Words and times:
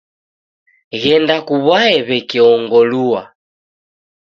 Ghenda 1.01 1.35
kuw'aye 1.47 1.99
w'eke 2.07 2.39
ongolua. 2.53 3.21